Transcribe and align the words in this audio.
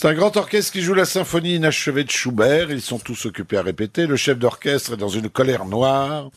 C'est 0.00 0.06
un 0.06 0.14
grand 0.14 0.36
orchestre 0.36 0.70
qui 0.70 0.80
joue 0.80 0.94
la 0.94 1.04
symphonie 1.04 1.56
inachevée 1.56 2.04
de 2.04 2.10
Schubert. 2.10 2.70
Ils 2.70 2.80
sont 2.80 3.00
tous 3.00 3.26
occupés 3.26 3.56
à 3.56 3.62
répéter. 3.62 4.06
Le 4.06 4.14
chef 4.14 4.38
d'orchestre 4.38 4.92
est 4.92 4.96
dans 4.96 5.08
une 5.08 5.28
colère 5.28 5.64
noire. 5.64 6.30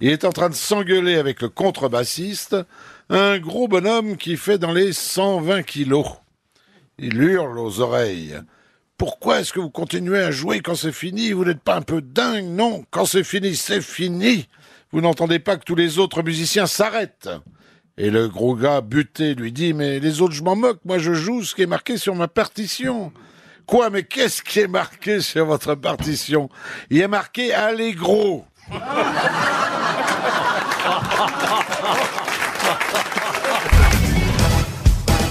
Il 0.00 0.10
est 0.10 0.24
en 0.24 0.32
train 0.32 0.48
de 0.48 0.54
s'engueuler 0.56 1.14
avec 1.14 1.40
le 1.40 1.48
contrebassiste, 1.48 2.56
un 3.10 3.38
gros 3.38 3.68
bonhomme 3.68 4.16
qui 4.16 4.36
fait 4.36 4.58
dans 4.58 4.72
les 4.72 4.92
120 4.92 5.62
kilos. 5.62 6.08
Il 6.98 7.22
hurle 7.22 7.56
aux 7.60 7.78
oreilles. 7.78 8.34
Pourquoi 8.98 9.38
est-ce 9.38 9.52
que 9.52 9.60
vous 9.60 9.70
continuez 9.70 10.18
à 10.18 10.32
jouer 10.32 10.58
quand 10.58 10.74
c'est 10.74 10.90
fini? 10.90 11.30
Vous 11.30 11.44
n'êtes 11.44 11.62
pas 11.62 11.76
un 11.76 11.82
peu 11.82 12.02
dingue 12.02 12.46
Non, 12.46 12.84
quand 12.90 13.04
c'est 13.04 13.22
fini, 13.22 13.54
c'est 13.54 13.80
fini. 13.80 14.48
Vous 14.90 15.02
n'entendez 15.02 15.38
pas 15.38 15.56
que 15.56 15.64
tous 15.64 15.76
les 15.76 16.00
autres 16.00 16.24
musiciens 16.24 16.66
s'arrêtent. 16.66 17.30
Et 17.96 18.10
le 18.10 18.28
gros 18.28 18.56
gars 18.56 18.80
buté 18.80 19.36
lui 19.36 19.52
dit 19.52 19.72
Mais 19.72 20.00
les 20.00 20.20
autres, 20.20 20.34
je 20.34 20.42
m'en 20.42 20.56
moque, 20.56 20.80
moi 20.84 20.98
je 20.98 21.14
joue 21.14 21.44
ce 21.44 21.54
qui 21.54 21.62
est 21.62 21.66
marqué 21.66 21.96
sur 21.96 22.16
ma 22.16 22.26
partition. 22.26 23.12
Quoi, 23.66 23.88
mais 23.88 24.02
qu'est-ce 24.02 24.42
qui 24.42 24.60
est 24.60 24.68
marqué 24.68 25.20
sur 25.20 25.46
votre 25.46 25.74
partition? 25.76 26.48
Il 26.90 27.00
est 27.00 27.08
marqué 27.08 27.54
Allegro. 27.54 28.44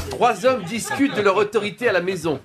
Trois 0.09 0.45
hommes 0.45 0.63
discutent 0.63 1.16
de 1.16 1.21
leur 1.21 1.35
autorité 1.35 1.89
à 1.89 1.91
la 1.91 2.02
maison. 2.02 2.39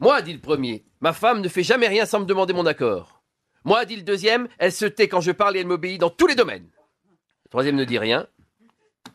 Moi, 0.00 0.20
dit 0.20 0.32
le 0.32 0.40
premier, 0.40 0.84
ma 1.00 1.12
femme 1.12 1.40
ne 1.40 1.48
fait 1.48 1.62
jamais 1.62 1.86
rien 1.86 2.06
sans 2.06 2.18
me 2.18 2.24
demander 2.24 2.52
mon 2.52 2.66
accord. 2.66 3.22
Moi, 3.64 3.84
dit 3.84 3.96
le 3.96 4.02
deuxième, 4.02 4.48
elle 4.58 4.72
se 4.72 4.86
tait 4.86 5.06
quand 5.06 5.20
je 5.20 5.30
parle 5.30 5.56
et 5.56 5.60
elle 5.60 5.66
m'obéit 5.66 6.00
dans 6.00 6.10
tous 6.10 6.26
les 6.26 6.34
domaines. 6.34 6.66
Le 7.44 7.50
troisième 7.50 7.76
ne 7.76 7.84
dit 7.84 7.98
rien. 7.98 8.26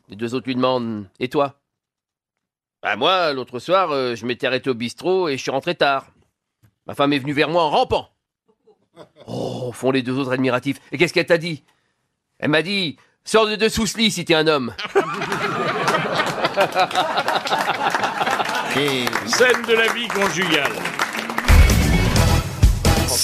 Les 0.09 0.15
deux 0.15 0.35
autres 0.35 0.47
lui 0.47 0.55
demandent 0.55 1.07
Et 1.19 1.29
toi 1.29 1.59
Bah, 2.83 2.95
moi, 2.95 3.33
l'autre 3.33 3.59
soir, 3.59 3.91
euh, 3.91 4.15
je 4.15 4.25
m'étais 4.25 4.47
arrêté 4.47 4.69
au 4.69 4.73
bistrot 4.73 5.29
et 5.29 5.37
je 5.37 5.41
suis 5.41 5.51
rentré 5.51 5.75
tard. 5.75 6.07
Ma 6.85 6.93
femme 6.93 7.13
est 7.13 7.19
venue 7.19 7.33
vers 7.33 7.49
moi 7.49 7.63
en 7.63 7.69
rampant. 7.69 8.09
Oh, 9.27 9.71
font 9.73 9.91
les 9.91 10.03
deux 10.03 10.17
autres 10.17 10.31
admiratifs. 10.31 10.79
Et 10.93 10.97
qu'est-ce 10.97 11.11
qu'elle 11.13 11.25
t'a 11.25 11.37
dit? 11.37 11.65
Elle 12.39 12.49
m'a 12.49 12.61
dit 12.61 12.95
Sors 13.25 13.45
de 13.47 13.57
dessous 13.57 13.87
ce 13.87 13.97
lit 13.97 14.09
si 14.11 14.23
t'es 14.23 14.35
un 14.35 14.47
homme. 14.47 14.73
Scène 19.25 19.63
de 19.67 19.73
la 19.73 19.91
vie 19.93 20.07
conjugale. 20.07 20.71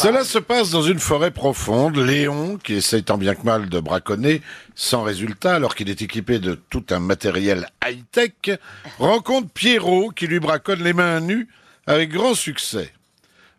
Cela 0.02 0.24
se 0.24 0.40
passe 0.40 0.72
dans 0.72 0.82
une 0.82 0.98
forêt 0.98 1.30
profonde. 1.30 1.96
Léon, 1.96 2.58
qui 2.58 2.74
essaye 2.74 3.04
tant 3.04 3.20
bien 3.20 3.36
que 3.36 3.44
mal 3.44 3.70
de 3.70 3.80
braconner, 3.80 4.42
sans 4.74 5.04
résultat, 5.04 5.54
alors 5.54 5.76
qu'il 5.76 5.92
est 5.92 6.02
équipé 6.02 6.40
de 6.40 6.56
tout 6.56 6.84
un 6.90 7.00
matériel 7.00 7.68
high-tech, 7.86 8.58
rencontre 8.98 9.50
Pierrot, 9.54 10.10
qui 10.10 10.26
lui 10.26 10.40
braconne 10.40 10.84
les 10.84 10.94
mains 10.94 11.20
nues 11.20 11.48
avec 11.86 12.10
grand 12.10 12.34
succès. 12.34 12.92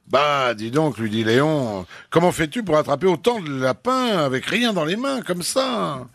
Bah, 0.08 0.54
dis 0.54 0.72
donc, 0.72 0.98
lui 0.98 1.10
dit 1.10 1.22
Léon, 1.22 1.86
comment 2.10 2.32
fais-tu 2.32 2.64
pour 2.64 2.76
attraper 2.76 3.06
autant 3.06 3.38
de 3.38 3.60
lapins 3.60 4.18
avec 4.18 4.44
rien 4.46 4.72
dans 4.72 4.84
les 4.84 4.96
mains, 4.96 5.22
comme 5.22 5.42
ça? 5.42 6.08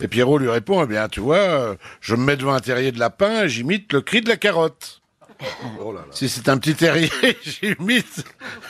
Et 0.00 0.06
Pierrot 0.06 0.38
lui 0.38 0.48
répond, 0.48 0.84
eh 0.84 0.86
bien, 0.86 1.08
tu 1.08 1.18
vois, 1.18 1.74
je 2.00 2.14
me 2.14 2.22
mets 2.24 2.36
devant 2.36 2.54
un 2.54 2.60
terrier 2.60 2.92
de 2.92 3.00
lapin 3.00 3.42
et 3.42 3.48
j'imite 3.48 3.92
le 3.92 4.00
cri 4.00 4.20
de 4.20 4.28
la 4.28 4.36
carotte. 4.36 5.01
Si 6.10 6.28
c'est 6.28 6.48
un 6.48 6.58
petit 6.58 6.74
terrier, 6.74 7.10
j'imite 7.42 8.24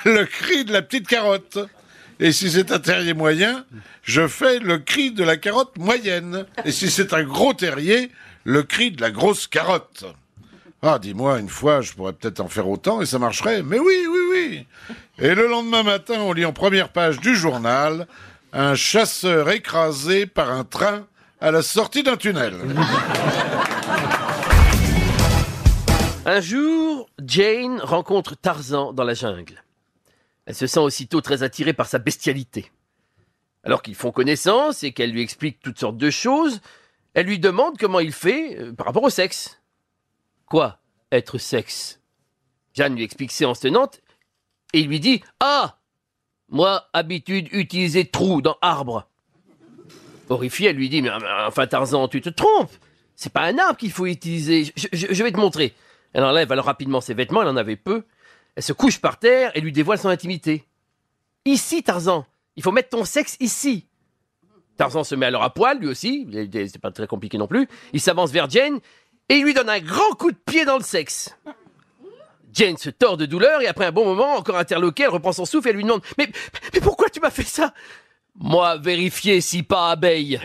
le 0.04 0.24
cri 0.24 0.64
de 0.64 0.72
la 0.72 0.82
petite 0.82 1.08
carotte. 1.08 1.58
Et 2.20 2.32
si 2.32 2.50
c'est 2.50 2.70
un 2.70 2.78
terrier 2.78 3.14
moyen, 3.14 3.64
je 4.02 4.28
fais 4.28 4.58
le 4.58 4.78
cri 4.78 5.10
de 5.10 5.24
la 5.24 5.36
carotte 5.36 5.76
moyenne. 5.78 6.46
Et 6.64 6.72
si 6.72 6.90
c'est 6.90 7.12
un 7.12 7.24
gros 7.24 7.52
terrier, 7.54 8.10
le 8.44 8.62
cri 8.62 8.90
de 8.90 9.00
la 9.00 9.10
grosse 9.10 9.46
carotte. 9.46 10.04
Ah, 10.82 10.98
dis-moi, 10.98 11.38
une 11.38 11.48
fois, 11.48 11.80
je 11.80 11.92
pourrais 11.92 12.12
peut-être 12.12 12.40
en 12.40 12.48
faire 12.48 12.68
autant 12.68 13.00
et 13.02 13.06
ça 13.06 13.18
marcherait. 13.18 13.62
Mais 13.62 13.78
oui, 13.78 14.06
oui, 14.08 14.18
oui. 14.30 14.66
Et 15.18 15.34
le 15.34 15.46
lendemain 15.46 15.84
matin, 15.84 16.16
on 16.20 16.32
lit 16.32 16.44
en 16.44 16.52
première 16.52 16.88
page 16.88 17.20
du 17.20 17.36
journal 17.36 18.06
un 18.52 18.74
chasseur 18.74 19.50
écrasé 19.50 20.26
par 20.26 20.50
un 20.50 20.64
train 20.64 21.06
à 21.40 21.50
la 21.50 21.62
sortie 21.62 22.02
d'un 22.02 22.16
tunnel. 22.16 22.54
Un 26.24 26.40
jour, 26.40 27.10
Jane 27.24 27.80
rencontre 27.80 28.36
Tarzan 28.36 28.92
dans 28.92 29.02
la 29.02 29.14
jungle. 29.14 29.64
Elle 30.46 30.54
se 30.54 30.68
sent 30.68 30.78
aussitôt 30.78 31.20
très 31.20 31.42
attirée 31.42 31.72
par 31.72 31.88
sa 31.88 31.98
bestialité. 31.98 32.70
Alors 33.64 33.82
qu'ils 33.82 33.96
font 33.96 34.12
connaissance 34.12 34.84
et 34.84 34.92
qu'elle 34.92 35.10
lui 35.10 35.20
explique 35.20 35.58
toutes 35.60 35.80
sortes 35.80 35.96
de 35.96 36.10
choses, 36.10 36.60
elle 37.14 37.26
lui 37.26 37.40
demande 37.40 37.76
comment 37.76 37.98
il 37.98 38.12
fait 38.12 38.56
euh, 38.56 38.72
par 38.72 38.86
rapport 38.86 39.02
au 39.02 39.10
sexe. 39.10 39.60
Quoi, 40.46 40.78
être 41.10 41.38
sexe? 41.38 42.00
Jeanne 42.72 42.94
lui 42.94 43.02
explique 43.02 43.32
séance 43.32 43.58
tenante 43.58 44.00
et 44.72 44.82
lui 44.84 45.00
dit 45.00 45.22
Ah 45.40 45.78
Moi, 46.48 46.88
habitude 46.92 47.48
utiliser 47.50 48.04
trou 48.04 48.42
dans 48.42 48.58
arbre. 48.62 49.08
Horrifiée, 50.28 50.70
elle 50.70 50.76
lui 50.76 50.88
dit 50.88 51.02
Mais 51.02 51.10
enfin, 51.46 51.66
Tarzan, 51.66 52.06
tu 52.06 52.20
te 52.20 52.28
trompes 52.28 52.72
C'est 53.16 53.32
pas 53.32 53.42
un 53.42 53.58
arbre 53.58 53.76
qu'il 53.76 53.92
faut 53.92 54.06
utiliser. 54.06 54.72
Je 54.76 55.22
vais 55.22 55.32
te 55.32 55.36
montrer. 55.36 55.74
Elle 56.12 56.24
enlève 56.24 56.50
alors 56.52 56.66
rapidement 56.66 57.00
ses 57.00 57.14
vêtements, 57.14 57.42
elle 57.42 57.48
en 57.48 57.56
avait 57.56 57.76
peu. 57.76 58.04
Elle 58.56 58.62
se 58.62 58.72
couche 58.72 59.00
par 59.00 59.18
terre 59.18 59.50
et 59.54 59.60
lui 59.60 59.72
dévoile 59.72 59.98
son 59.98 60.08
intimité. 60.08 60.66
Ici, 61.44 61.82
Tarzan, 61.82 62.26
il 62.56 62.62
faut 62.62 62.72
mettre 62.72 62.90
ton 62.90 63.04
sexe 63.04 63.36
ici. 63.40 63.86
Tarzan 64.76 65.04
se 65.04 65.14
met 65.14 65.26
alors 65.26 65.42
à 65.42 65.52
poil, 65.52 65.78
lui 65.78 65.88
aussi, 65.88 66.26
c'est 66.52 66.80
pas 66.80 66.90
très 66.90 67.06
compliqué 67.06 67.38
non 67.38 67.46
plus. 67.46 67.68
Il 67.92 68.00
s'avance 68.00 68.30
vers 68.30 68.48
Jane 68.48 68.78
et 69.28 69.38
lui 69.40 69.54
donne 69.54 69.68
un 69.68 69.80
grand 69.80 70.12
coup 70.18 70.30
de 70.30 70.36
pied 70.36 70.64
dans 70.64 70.76
le 70.76 70.82
sexe. 70.82 71.36
Jane 72.52 72.76
se 72.76 72.90
tord 72.90 73.16
de 73.16 73.24
douleur 73.24 73.62
et 73.62 73.66
après 73.66 73.86
un 73.86 73.92
bon 73.92 74.04
moment, 74.04 74.34
encore 74.34 74.58
interloquée, 74.58 75.04
elle 75.04 75.08
reprend 75.08 75.32
son 75.32 75.46
souffle 75.46 75.70
et 75.70 75.72
lui 75.72 75.84
demande 75.84 76.02
Mais, 76.18 76.28
mais 76.74 76.80
pourquoi 76.80 77.08
tu 77.08 77.20
m'as 77.20 77.30
fait 77.30 77.42
ça 77.42 77.72
Moi, 78.38 78.76
vérifier 78.76 79.40
si 79.40 79.62
pas 79.62 79.90
abeille. 79.90 80.38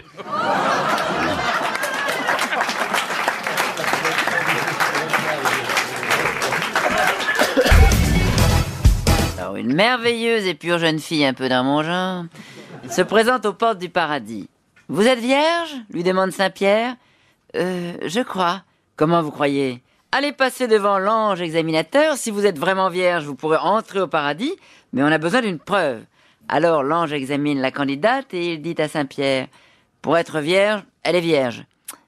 Une 9.67 9.75
merveilleuse 9.75 10.47
et 10.47 10.53
pure 10.53 10.79
jeune 10.79 10.99
fille, 10.99 11.25
un 11.25 11.33
peu 11.33 11.49
dans 11.49 11.61
mon 11.61 11.83
genre, 11.83 12.23
se 12.89 13.01
présente 13.01 13.45
aux 13.45 13.53
portes 13.53 13.79
du 13.79 13.89
paradis. 13.89 14.49
Vous 14.87 15.05
êtes 15.05 15.19
vierge 15.19 15.75
lui 15.89 16.03
demande 16.03 16.31
Saint-Pierre. 16.31 16.95
Euh, 17.55 17.97
je 18.05 18.21
crois. 18.21 18.63
Comment 18.95 19.21
vous 19.21 19.31
croyez? 19.31 19.83
Allez 20.13 20.31
passer 20.31 20.67
devant 20.67 20.99
l'ange 20.99 21.41
examinateur. 21.41 22.15
Si 22.15 22.31
vous 22.31 22.45
êtes 22.45 22.57
vraiment 22.57 22.89
vierge, 22.89 23.25
vous 23.25 23.35
pourrez 23.35 23.57
entrer 23.57 23.99
au 23.99 24.07
paradis, 24.07 24.55
mais 24.93 25.03
on 25.03 25.07
a 25.07 25.17
besoin 25.17 25.41
d'une 25.41 25.59
preuve. 25.59 26.01
Alors 26.47 26.81
l'ange 26.81 27.11
examine 27.11 27.59
la 27.59 27.71
candidate 27.71 28.33
et 28.33 28.53
il 28.53 28.61
dit 28.61 28.81
à 28.81 28.87
Saint-Pierre 28.87 29.47
Pour 30.01 30.17
être 30.17 30.39
vierge, 30.39 30.83
elle 31.03 31.17
est 31.17 31.21
vierge. 31.21 31.65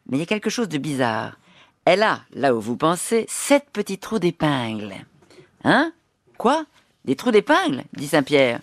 Mais 0.08 0.16
il 0.16 0.20
y 0.22 0.24
a 0.24 0.28
quelque 0.28 0.50
chose 0.50 0.70
de 0.70 0.78
bizarre. 0.78 1.36
Elle 1.84 2.04
a, 2.04 2.22
là 2.32 2.56
où 2.56 2.62
vous 2.62 2.78
pensez, 2.78 3.26
sept 3.28 3.66
petits 3.74 3.98
trous 3.98 4.20
d'épingle. 4.20 4.94
Hein? 5.66 5.92
Quoi? 6.38 6.64
Des 7.06 7.16
trous 7.16 7.32
d'épingle 7.32 7.84
dit 7.94 8.08
Saint-Pierre. 8.08 8.60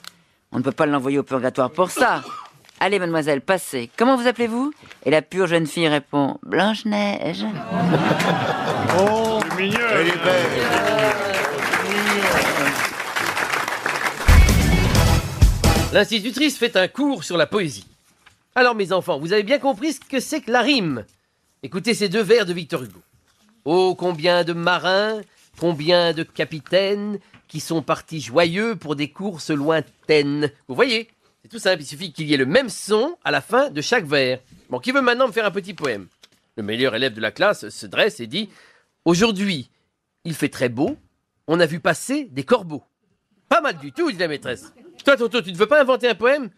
On 0.53 0.59
ne 0.59 0.63
peut 0.63 0.73
pas 0.73 0.87
l'envoyer 0.87 1.19
au 1.19 1.23
purgatoire 1.23 1.71
pour 1.71 1.91
ça. 1.91 2.23
Allez, 2.79 2.99
mademoiselle, 2.99 3.41
passez. 3.41 3.91
Comment 3.97 4.17
vous 4.17 4.27
appelez-vous? 4.27 4.73
Et 5.05 5.11
la 5.11 5.23
pure 5.23 5.47
jeune 5.47 5.67
fille 5.67 5.89
répond 5.89 6.39
Blanche-Neige. 6.43 7.45
Oh, 8.99 9.41
mignon. 9.59 9.79
Elle 9.93 10.09
est 10.09 10.13
L'institutrice 15.93 16.57
fait 16.57 16.77
un 16.77 16.89
cours 16.89 17.25
sur 17.25 17.37
la 17.37 17.47
poésie. 17.47 17.87
Alors 18.55 18.75
mes 18.75 18.93
enfants, 18.93 19.19
vous 19.19 19.33
avez 19.33 19.43
bien 19.43 19.59
compris 19.59 19.93
ce 19.95 20.01
que 20.01 20.21
c'est 20.21 20.41
que 20.41 20.51
la 20.51 20.63
rime. 20.63 21.05
Écoutez 21.63 21.95
ces 21.95 22.09
deux 22.09 22.23
vers 22.23 22.47
de 22.47 22.53
Victor 22.53 22.83
Hugo. 22.83 23.01
Oh, 23.65 23.95
combien 23.99 24.45
de 24.45 24.53
marins, 24.53 25.21
combien 25.59 26.13
de 26.13 26.23
capitaines 26.23 27.19
qui 27.49 27.61
sont 27.61 27.83
partis 27.83 28.21
joyeux 28.21 28.77
pour 28.77 28.97
des 28.97 29.11
courses 29.11 29.51
lointaines? 29.51 30.51
Vous 30.69 30.75
voyez, 30.75 31.09
c'est 31.43 31.49
tout 31.49 31.59
simple, 31.59 31.83
il 31.83 31.87
suffit 31.87 32.13
qu'il 32.13 32.29
y 32.29 32.35
ait 32.35 32.39
le 32.39 32.47
même 32.47 32.69
son 32.69 33.17
à 33.25 33.31
la 33.31 33.41
fin 33.41 33.71
de 33.71 33.81
chaque 33.81 34.05
vers. 34.05 34.41
Bon, 34.71 34.79
qui 34.79 34.93
veut 34.93 35.01
maintenant 35.01 35.29
me 35.29 35.33
faire 35.33 35.47
un 35.47 35.51
petit 35.51 35.75
poème? 35.75 36.09
Le 36.57 36.63
meilleur 36.63 36.95
élève 36.95 37.15
de 37.15 37.21
la 37.21 37.31
classe 37.31 37.69
se 37.69 37.87
dresse 37.87 38.21
et 38.21 38.27
dit 38.27 38.51
Aujourd'hui, 39.05 39.71
il 40.25 40.35
fait 40.35 40.49
très 40.49 40.69
beau, 40.69 40.97
on 41.47 41.61
a 41.61 41.67
vu 41.67 41.81
passer 41.81 42.25
des 42.33 42.45
corbeaux. 42.45 42.83
Pas 43.49 43.61
mal 43.61 43.79
du 43.79 43.93
tout, 43.93 44.11
dit 44.11 44.19
la 44.19 44.29
maîtresse. 44.29 44.73
Toi, 45.05 45.17
Toto, 45.17 45.41
tu 45.41 45.53
ne 45.53 45.57
veux 45.57 45.67
pas 45.67 45.81
inventer 45.81 46.09
un 46.09 46.15
poème? 46.15 46.51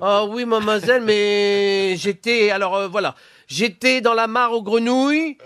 Ah 0.00 0.26
oui, 0.26 0.44
mademoiselle, 0.44 1.02
mais 1.02 1.96
j'étais. 1.96 2.50
Alors 2.50 2.76
euh, 2.76 2.88
voilà. 2.88 3.14
J'étais 3.46 4.00
dans 4.00 4.14
la 4.14 4.26
mare 4.26 4.52
aux 4.52 4.62
grenouilles. 4.62 5.38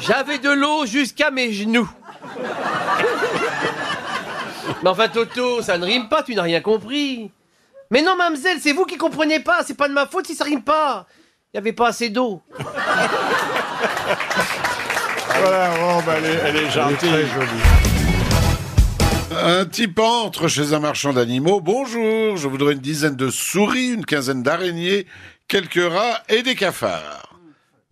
J'avais 0.00 0.38
de 0.38 0.50
l'eau 0.50 0.86
jusqu'à 0.86 1.30
mes 1.30 1.52
genoux. 1.52 1.88
Mais 4.82 4.90
enfin, 4.90 5.08
Toto, 5.08 5.62
ça 5.62 5.78
ne 5.78 5.84
rime 5.84 6.08
pas, 6.08 6.22
tu 6.22 6.34
n'as 6.34 6.42
rien 6.42 6.60
compris. 6.60 7.30
Mais 7.90 8.02
non, 8.02 8.16
mademoiselle, 8.16 8.58
c'est 8.60 8.72
vous 8.72 8.84
qui 8.84 8.96
comprenez 8.96 9.40
pas. 9.40 9.62
C'est 9.64 9.76
pas 9.76 9.88
de 9.88 9.94
ma 9.94 10.06
faute 10.06 10.26
si 10.26 10.34
ça 10.34 10.44
rime 10.44 10.62
pas. 10.62 11.06
Il 11.52 11.56
n'y 11.56 11.58
avait 11.58 11.72
pas 11.72 11.88
assez 11.88 12.10
d'eau. 12.10 12.42
Voilà, 15.38 15.70
oh, 15.82 16.00
bah, 16.04 16.14
elle 16.18 16.24
est, 16.24 16.40
elle 16.44 16.56
est 16.56 16.70
gentille. 16.70 17.26
Un 19.30 19.66
type 19.66 19.98
entre 19.98 20.48
chez 20.48 20.72
un 20.72 20.80
marchand 20.80 21.12
d'animaux. 21.12 21.60
Bonjour, 21.60 22.36
je 22.36 22.48
voudrais 22.48 22.72
une 22.72 22.80
dizaine 22.80 23.16
de 23.16 23.28
souris, 23.28 23.90
une 23.90 24.06
quinzaine 24.06 24.42
d'araignées, 24.42 25.06
quelques 25.46 25.92
rats 25.92 26.22
et 26.28 26.42
des 26.42 26.54
cafards. 26.54 27.35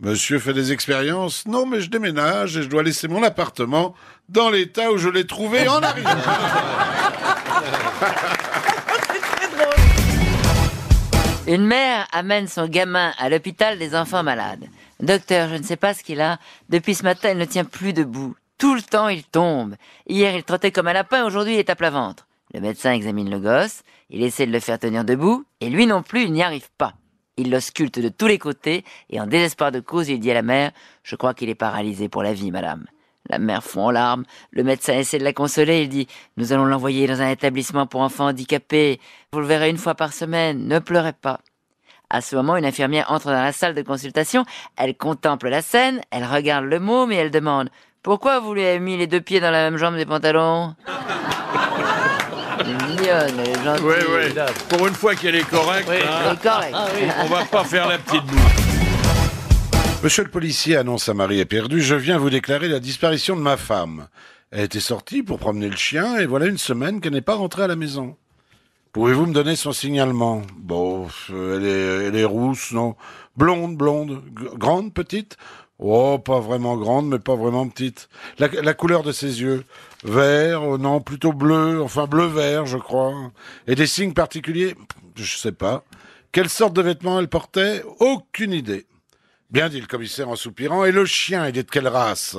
Monsieur 0.01 0.39
fait 0.39 0.53
des 0.53 0.73
expériences 0.73 1.47
Non, 1.47 1.65
mais 1.65 1.79
je 1.79 1.89
déménage 1.89 2.57
et 2.57 2.63
je 2.63 2.67
dois 2.67 2.83
laisser 2.83 3.07
mon 3.07 3.23
appartement 3.23 3.95
dans 4.27 4.49
l'état 4.49 4.91
où 4.91 4.97
je 4.97 5.07
l'ai 5.07 5.25
trouvé 5.25 5.69
en 5.69 5.81
arrivant. 5.81 6.09
Une 11.47 11.65
mère 11.65 12.07
amène 12.11 12.49
son 12.49 12.67
gamin 12.67 13.13
à 13.19 13.29
l'hôpital 13.29 13.79
des 13.79 13.95
enfants 13.95 14.23
malades. 14.23 14.65
Docteur, 14.99 15.47
je 15.47 15.55
ne 15.55 15.63
sais 15.63 15.77
pas 15.77 15.93
ce 15.93 16.03
qu'il 16.03 16.19
a. 16.19 16.39
Depuis 16.69 16.95
ce 16.95 17.03
matin, 17.03 17.29
il 17.29 17.37
ne 17.37 17.45
tient 17.45 17.63
plus 17.63 17.93
debout. 17.93 18.35
Tout 18.57 18.75
le 18.75 18.81
temps, 18.81 19.07
il 19.07 19.23
tombe. 19.23 19.75
Hier, 20.07 20.35
il 20.35 20.43
trottait 20.43 20.71
comme 20.71 20.87
un 20.87 20.93
lapin, 20.93 21.23
aujourd'hui, 21.23 21.53
il 21.53 21.59
est 21.59 21.69
à 21.69 21.75
plat 21.75 21.91
ventre. 21.91 22.27
Le 22.53 22.59
médecin 22.59 22.91
examine 22.91 23.29
le 23.29 23.39
gosse, 23.39 23.83
il 24.09 24.23
essaie 24.23 24.47
de 24.47 24.51
le 24.51 24.59
faire 24.59 24.79
tenir 24.79 25.05
debout, 25.05 25.45
et 25.61 25.69
lui 25.69 25.87
non 25.87 26.03
plus, 26.03 26.23
il 26.23 26.33
n'y 26.33 26.43
arrive 26.43 26.67
pas. 26.77 26.95
Il 27.37 27.51
l'ausculte 27.51 27.99
de 27.99 28.09
tous 28.09 28.27
les 28.27 28.37
côtés, 28.37 28.85
et 29.09 29.19
en 29.19 29.27
désespoir 29.27 29.71
de 29.71 29.79
cause, 29.79 30.09
il 30.09 30.19
dit 30.19 30.31
à 30.31 30.35
la 30.35 30.41
mère, 30.41 30.71
je 31.03 31.15
crois 31.15 31.33
qu'il 31.33 31.49
est 31.49 31.55
paralysé 31.55 32.07
pour 32.07 32.23
la 32.23 32.33
vie, 32.33 32.51
madame. 32.51 32.85
La 33.29 33.39
mère 33.39 33.63
fond 33.63 33.87
en 33.87 33.91
larmes. 33.91 34.23
Le 34.51 34.63
médecin 34.63 34.93
essaie 34.93 35.17
de 35.17 35.23
la 35.23 35.33
consoler. 35.33 35.81
Il 35.81 35.89
dit 35.89 36.07
Nous 36.37 36.53
allons 36.53 36.65
l'envoyer 36.65 37.07
dans 37.07 37.21
un 37.21 37.29
établissement 37.29 37.87
pour 37.87 38.01
enfants 38.01 38.27
handicapés. 38.27 38.99
Vous 39.31 39.39
le 39.39 39.47
verrez 39.47 39.69
une 39.69 39.77
fois 39.77 39.95
par 39.95 40.13
semaine. 40.13 40.67
Ne 40.67 40.79
pleurez 40.79 41.13
pas. 41.13 41.39
À 42.09 42.21
ce 42.21 42.35
moment, 42.35 42.55
une 42.55 42.65
infirmière 42.65 43.11
entre 43.11 43.27
dans 43.27 43.41
la 43.41 43.51
salle 43.51 43.73
de 43.73 43.81
consultation. 43.81 44.45
Elle 44.77 44.95
contemple 44.95 45.49
la 45.49 45.63
scène. 45.63 46.01
Elle 46.11 46.23
regarde 46.23 46.65
le 46.65 46.79
môme 46.79 47.11
et 47.11 47.15
elle 47.15 47.31
demande 47.31 47.69
Pourquoi 48.03 48.39
vous 48.39 48.53
lui 48.53 48.63
avez 48.63 48.79
mis 48.79 48.95
les 48.95 49.07
deux 49.07 49.21
pieds 49.21 49.39
dans 49.39 49.51
la 49.51 49.69
même 49.69 49.77
jambe 49.77 49.95
des 49.95 50.05
pantalons? 50.05 50.75
Mignonne, 53.05 53.39
elle 53.39 53.49
est 53.49 53.63
gentille. 53.63 53.85
Ouais, 53.85 54.33
ouais. 54.35 54.45
Pour 54.69 54.87
une 54.87 54.93
fois 54.93 55.15
qu'elle 55.15 55.35
est 55.35 55.47
correcte, 55.49 55.89
Elle 55.91 56.07
hein, 56.07 56.33
est 56.33 56.41
correcte. 56.41 56.75
on 57.21 57.27
va 57.27 57.45
pas 57.45 57.63
faire 57.63 57.87
la 57.87 57.97
petite 57.97 58.25
boue. 58.25 58.35
Monsieur 60.03 60.23
le 60.23 60.29
policier 60.29 60.77
annonce 60.77 61.09
à 61.09 61.13
Marie 61.13 61.39
est 61.39 61.45
perdue. 61.45 61.81
Je 61.81 61.95
viens 61.95 62.17
vous 62.17 62.29
déclarer 62.29 62.67
la 62.67 62.79
disparition 62.79 63.35
de 63.35 63.41
ma 63.41 63.57
femme. 63.57 64.07
Elle 64.51 64.65
était 64.65 64.79
sortie 64.79 65.23
pour 65.23 65.39
promener 65.39 65.69
le 65.69 65.75
chien 65.75 66.17
et 66.17 66.25
voilà 66.25 66.45
une 66.45 66.57
semaine 66.57 67.01
qu'elle 67.01 67.13
n'est 67.13 67.21
pas 67.21 67.35
rentrée 67.35 67.63
à 67.63 67.67
la 67.67 67.75
maison. 67.75 68.15
Pouvez-vous 68.93 69.25
me 69.25 69.33
donner 69.33 69.55
son 69.55 69.73
signalement? 69.73 70.43
Bon, 70.55 71.07
euh, 71.31 71.57
elle 71.57 71.65
est, 71.65 72.07
elle 72.07 72.15
est 72.15 72.25
rousse, 72.25 72.71
non? 72.71 72.95
Blonde, 73.35 73.75
blonde, 73.75 74.21
grande, 74.33 74.93
petite? 74.93 75.35
Oh, 75.79 76.19
pas 76.19 76.39
vraiment 76.39 76.77
grande, 76.77 77.09
mais 77.09 77.19
pas 77.19 77.35
vraiment 77.35 77.67
petite. 77.67 78.07
La, 78.39 78.73
couleur 78.73 79.03
de 79.03 79.11
ses 79.11 79.41
yeux 79.41 79.65
Vert, 80.03 80.63
oh 80.63 80.77
non, 80.77 81.01
plutôt 81.01 81.33
bleu, 81.33 81.81
enfin 81.81 82.05
bleu-vert, 82.05 82.65
je 82.65 82.77
crois. 82.77 83.13
Et 83.67 83.75
des 83.75 83.87
signes 83.87 84.13
particuliers 84.13 84.75
Je 85.15 85.37
sais 85.37 85.51
pas. 85.51 85.83
Quelle 86.31 86.49
sorte 86.49 86.73
de 86.73 86.81
vêtements 86.81 87.19
elle 87.19 87.27
portait? 87.27 87.83
Aucune 87.99 88.53
idée. 88.53 88.85
Bien 89.49 89.69
dit 89.69 89.81
le 89.81 89.87
commissaire 89.87 90.29
en 90.29 90.35
soupirant. 90.35 90.85
Et 90.85 90.91
le 90.91 91.05
chien, 91.05 91.47
il 91.47 91.57
est 91.57 91.63
de 91.63 91.71
quelle 91.71 91.87
race? 91.87 92.37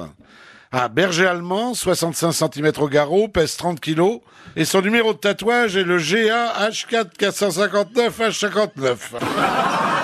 Ah, 0.73 0.89
berger 0.89 1.27
allemand, 1.27 1.75
65 1.75 2.33
cm 2.33 2.73
au 2.79 2.89
garrot, 2.89 3.29
pèse 3.29 3.57
30 3.57 3.81
kilos. 3.81 4.21
Et 4.57 4.65
son 4.65 4.81
numéro 4.81 5.13
de 5.13 5.19
tatouage 5.19 5.77
est 5.77 5.85
le 5.85 5.99
GA 5.99 6.69
H4 6.69 7.11
459 7.17 8.21
H59. 8.21 9.96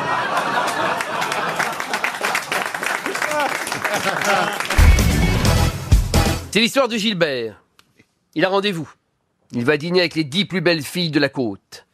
C'est 6.52 6.60
l'histoire 6.60 6.86
de 6.86 6.98
Gilbert. 6.98 7.64
Il 8.34 8.44
a 8.44 8.50
rendez-vous. 8.50 8.92
Il 9.52 9.64
va 9.64 9.78
dîner 9.78 10.00
avec 10.00 10.14
les 10.14 10.24
dix 10.24 10.44
plus 10.44 10.60
belles 10.60 10.82
filles 10.82 11.10
de 11.10 11.18
la 11.18 11.30
côte. 11.30 11.86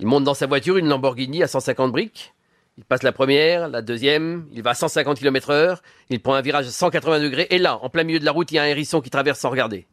Il 0.00 0.08
monte 0.08 0.24
dans 0.24 0.34
sa 0.34 0.48
voiture, 0.48 0.76
une 0.76 0.88
Lamborghini 0.88 1.44
à 1.44 1.46
150 1.46 1.92
briques. 1.92 2.34
Il 2.78 2.84
passe 2.84 3.04
la 3.04 3.12
première, 3.12 3.68
la 3.68 3.82
deuxième, 3.82 4.48
il 4.52 4.62
va 4.62 4.70
à 4.70 4.74
150 4.74 5.20
km 5.20 5.50
heure, 5.50 5.82
il 6.10 6.20
prend 6.20 6.34
un 6.34 6.40
virage 6.40 6.66
à 6.66 6.70
180 6.72 7.20
degrés, 7.20 7.46
et 7.50 7.58
là, 7.58 7.78
en 7.80 7.88
plein 7.88 8.02
milieu 8.02 8.18
de 8.18 8.24
la 8.24 8.32
route, 8.32 8.50
il 8.50 8.56
y 8.56 8.58
a 8.58 8.64
un 8.64 8.66
hérisson 8.66 9.00
qui 9.00 9.08
traverse 9.08 9.38
sans 9.38 9.50
regarder. 9.50 9.86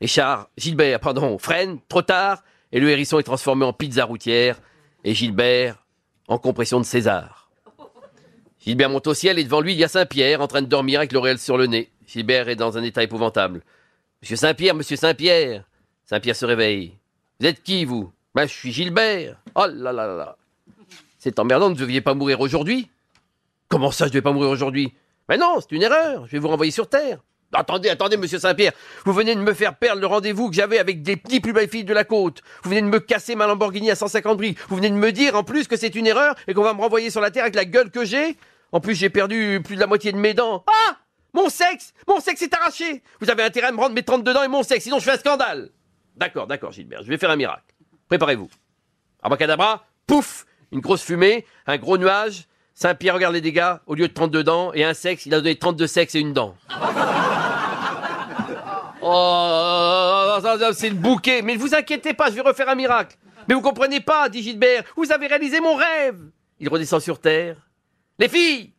Et 0.00 0.06
Char, 0.06 0.48
Gilbert, 0.56 0.98
pardon, 1.00 1.36
freine, 1.36 1.78
trop 1.90 2.00
tard, 2.00 2.42
et 2.72 2.80
le 2.80 2.88
hérisson 2.88 3.18
est 3.18 3.24
transformé 3.24 3.66
en 3.66 3.74
pizza 3.74 4.06
routière, 4.06 4.58
et 5.04 5.14
Gilbert 5.14 5.84
en 6.26 6.38
compression 6.38 6.80
de 6.80 6.86
César. 6.86 7.50
Gilbert 8.64 8.88
monte 8.88 9.06
au 9.08 9.14
ciel 9.14 9.38
et 9.38 9.44
devant 9.44 9.60
lui, 9.60 9.74
il 9.74 9.78
y 9.78 9.84
a 9.84 9.88
Saint-Pierre 9.88 10.40
en 10.40 10.48
train 10.48 10.62
de 10.62 10.68
dormir 10.68 11.00
avec 11.00 11.12
l'auréole 11.12 11.38
sur 11.38 11.58
le 11.58 11.66
nez. 11.66 11.90
Gilbert 12.12 12.48
est 12.48 12.56
dans 12.56 12.76
un 12.76 12.82
état 12.82 13.04
épouvantable. 13.04 13.62
Monsieur 14.20 14.34
Saint-Pierre, 14.34 14.74
monsieur 14.74 14.96
Saint-Pierre. 14.96 15.62
Saint-Pierre 16.04 16.34
se 16.34 16.44
réveille. 16.44 16.96
Vous 17.38 17.46
êtes 17.46 17.62
qui, 17.62 17.84
vous? 17.84 18.10
Ben, 18.34 18.48
je 18.48 18.52
suis 18.52 18.72
Gilbert. 18.72 19.40
Oh 19.54 19.66
là 19.72 19.92
là 19.92 20.06
là 20.08 20.16
là. 20.16 20.36
C'est 21.18 21.38
emmerdant, 21.38 21.70
ne 21.70 21.76
deviez 21.76 22.00
pas 22.00 22.14
mourir 22.14 22.40
aujourd'hui 22.40 22.90
Comment 23.68 23.92
ça, 23.92 24.06
je 24.06 24.08
ne 24.08 24.14
devais 24.14 24.22
pas 24.22 24.32
mourir 24.32 24.50
aujourd'hui? 24.50 24.92
Mais 25.28 25.36
non, 25.38 25.58
c'est 25.60 25.70
une 25.70 25.82
erreur. 25.82 26.26
Je 26.26 26.32
vais 26.32 26.38
vous 26.40 26.48
renvoyer 26.48 26.72
sur 26.72 26.88
Terre. 26.88 27.18
Attendez, 27.52 27.88
attendez, 27.88 28.16
monsieur 28.16 28.40
Saint-Pierre. 28.40 28.72
Vous 29.04 29.12
venez 29.12 29.36
de 29.36 29.40
me 29.40 29.54
faire 29.54 29.76
perdre 29.76 30.00
le 30.00 30.08
rendez-vous 30.08 30.50
que 30.50 30.56
j'avais 30.56 30.80
avec 30.80 31.02
des 31.02 31.16
petits 31.16 31.38
plus 31.38 31.52
belles 31.52 31.68
filles 31.68 31.84
de 31.84 31.94
la 31.94 32.02
côte. 32.02 32.42
Vous 32.64 32.70
venez 32.70 32.82
de 32.82 32.88
me 32.88 32.98
casser 32.98 33.36
ma 33.36 33.46
Lamborghini 33.46 33.88
à 33.88 33.94
150 33.94 34.36
briques. 34.36 34.58
Vous 34.68 34.74
venez 34.74 34.90
de 34.90 34.96
me 34.96 35.12
dire 35.12 35.36
en 35.36 35.44
plus 35.44 35.68
que 35.68 35.76
c'est 35.76 35.94
une 35.94 36.08
erreur 36.08 36.34
et 36.48 36.54
qu'on 36.54 36.64
va 36.64 36.74
me 36.74 36.80
renvoyer 36.80 37.10
sur 37.10 37.20
la 37.20 37.30
Terre 37.30 37.44
avec 37.44 37.54
la 37.54 37.64
gueule 37.64 37.92
que 37.92 38.04
j'ai. 38.04 38.36
En 38.72 38.80
plus, 38.80 38.96
j'ai 38.96 39.10
perdu 39.10 39.60
plus 39.64 39.76
de 39.76 39.80
la 39.80 39.86
moitié 39.86 40.10
de 40.10 40.18
mes 40.18 40.34
dents. 40.34 40.64
Ah 40.66 40.96
Mon 41.32 41.48
sexe 41.48 41.92
Mon 42.06 42.20
sexe 42.20 42.42
est 42.42 42.54
arraché 42.54 43.02
Vous 43.20 43.30
avez 43.30 43.42
intérêt 43.42 43.68
à 43.68 43.72
me 43.72 43.78
rendre 43.78 43.94
mes 43.94 44.02
32 44.02 44.34
dents 44.34 44.42
et 44.42 44.48
mon 44.48 44.62
sexe, 44.62 44.84
sinon 44.84 44.98
je 44.98 45.04
fais 45.04 45.12
un 45.12 45.18
scandale. 45.18 45.70
D'accord, 46.16 46.46
d'accord, 46.46 46.72
Gilbert, 46.72 47.02
je 47.02 47.08
vais 47.08 47.18
faire 47.18 47.30
un 47.30 47.36
miracle. 47.36 47.74
Préparez-vous. 48.08 48.50
Abracadabra, 49.22 49.84
pouf 50.06 50.46
Une 50.72 50.80
grosse 50.80 51.02
fumée, 51.02 51.46
un 51.66 51.78
gros 51.78 51.98
nuage. 51.98 52.46
Saint-Pierre 52.74 53.14
regarde 53.14 53.34
les 53.34 53.40
dégâts. 53.40 53.74
Au 53.86 53.94
lieu 53.94 54.08
de 54.08 54.12
32 54.12 54.42
dents 54.44 54.72
et 54.72 54.84
un 54.84 54.94
sexe, 54.94 55.26
il 55.26 55.34
a 55.34 55.38
donné 55.38 55.56
32 55.56 55.86
sexes 55.86 56.14
et 56.14 56.20
une 56.20 56.32
dent. 56.32 56.56
Oh, 59.02 60.36
c'est 60.74 60.90
le 60.90 60.94
bouquet. 60.94 61.40
Mais 61.40 61.54
ne 61.54 61.58
vous 61.58 61.74
inquiétez 61.74 62.12
pas, 62.12 62.28
je 62.28 62.34
vais 62.34 62.42
refaire 62.42 62.68
un 62.68 62.74
miracle. 62.74 63.16
Mais 63.48 63.54
vous 63.54 63.62
comprenez 63.62 64.00
pas, 64.00 64.28
dit 64.28 64.42
Gilbert. 64.42 64.84
Vous 64.94 65.10
avez 65.10 65.26
réalisé 65.26 65.58
mon 65.58 65.74
rêve. 65.74 66.20
Il 66.58 66.68
redescend 66.68 67.00
sur 67.00 67.18
terre. 67.18 67.56
Les 68.18 68.28
filles, 68.28 68.72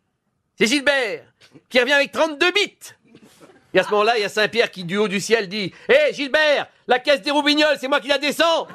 c'est 0.56 0.68
Gilbert 0.68 1.31
qui 1.70 1.80
revient 1.80 1.94
avec 1.94 2.12
32 2.12 2.52
bits. 2.52 2.78
Et 3.74 3.80
à 3.80 3.83
ce 3.83 3.90
moment-là, 3.92 4.18
il 4.18 4.21
y 4.21 4.26
a 4.26 4.30
Saint-Pierre 4.30 4.69
qui, 4.69 4.83
du 4.83 4.98
haut 4.98 5.07
du 5.07 5.21
ciel, 5.21 5.48
dit 5.48 5.74
Hé 5.88 6.14
Gilbert, 6.14 6.68
la 6.88 7.00
caisse 7.00 7.21
des 7.21 7.31
roubignoles, 7.31 7.78
c'est 7.80 7.88
moi 7.88 8.02
qui 8.02 8.10
la 8.10 8.18
descends 8.18 8.68